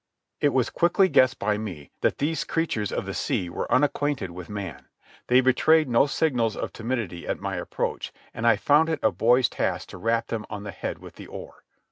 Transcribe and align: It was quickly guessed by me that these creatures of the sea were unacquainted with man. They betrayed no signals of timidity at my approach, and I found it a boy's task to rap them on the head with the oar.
It 0.39 0.49
was 0.49 0.71
quickly 0.71 1.09
guessed 1.09 1.37
by 1.37 1.59
me 1.59 1.91
that 2.01 2.17
these 2.17 2.43
creatures 2.43 2.91
of 2.91 3.05
the 3.05 3.13
sea 3.13 3.51
were 3.51 3.71
unacquainted 3.71 4.31
with 4.31 4.49
man. 4.49 4.87
They 5.27 5.41
betrayed 5.41 5.87
no 5.87 6.07
signals 6.07 6.57
of 6.57 6.73
timidity 6.73 7.27
at 7.27 7.39
my 7.39 7.57
approach, 7.57 8.11
and 8.33 8.47
I 8.47 8.55
found 8.55 8.89
it 8.89 8.99
a 9.03 9.11
boy's 9.11 9.47
task 9.47 9.89
to 9.89 9.99
rap 9.99 10.29
them 10.29 10.47
on 10.49 10.63
the 10.63 10.71
head 10.71 10.97
with 10.97 11.17
the 11.17 11.27
oar. 11.27 11.65